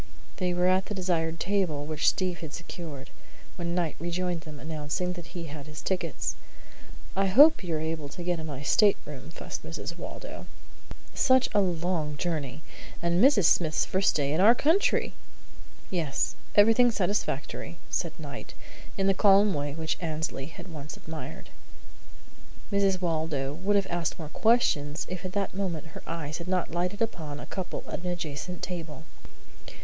They 0.37 0.51
were 0.51 0.65
at 0.67 0.87
the 0.87 0.95
desired 0.95 1.39
table, 1.39 1.85
which 1.85 2.09
Steve 2.09 2.39
had 2.39 2.53
secured, 2.53 3.11
when 3.55 3.75
Knight 3.75 3.95
rejoined 3.99 4.41
them, 4.41 4.59
announcing 4.59 5.13
that 5.13 5.37
he 5.37 5.43
had 5.43 5.67
his 5.67 5.79
tickets. 5.83 6.33
"I 7.15 7.27
hope 7.27 7.63
you 7.63 7.75
were 7.75 7.79
able 7.81 8.09
to 8.09 8.23
get 8.23 8.39
a 8.39 8.43
nice 8.43 8.71
stateroom?" 8.71 9.29
fussed 9.29 9.61
Mrs. 9.63 9.95
Waldo. 9.99 10.47
"Such 11.13 11.49
a 11.53 11.61
long 11.61 12.17
journey, 12.17 12.63
and 12.99 13.23
Mrs. 13.23 13.45
Smith's 13.45 13.85
first 13.85 14.15
day 14.15 14.33
in 14.33 14.41
our 14.41 14.55
country!" 14.55 15.13
"Yes. 15.91 16.35
Everything 16.55 16.89
satisfactory," 16.89 17.77
said 17.91 18.19
Knight, 18.19 18.55
in 18.97 19.05
the 19.05 19.13
calm 19.13 19.53
way 19.53 19.75
which 19.75 19.99
Annesley 20.01 20.47
had 20.47 20.67
once 20.73 20.97
admired. 20.97 21.51
Mrs. 22.71 23.01
Waldo 23.01 23.53
would 23.53 23.75
have 23.75 23.85
asked 23.91 24.17
more 24.17 24.29
questions 24.29 25.05
if 25.09 25.23
at 25.25 25.33
that 25.33 25.53
moment 25.53 25.89
her 25.93 26.01
eyes 26.07 26.39
had 26.39 26.47
not 26.47 26.71
lighted 26.71 27.03
upon 27.03 27.39
a 27.39 27.45
couple 27.45 27.83
at 27.87 27.99
an 28.01 28.07
adjacent 28.09 28.63
table. 28.63 29.03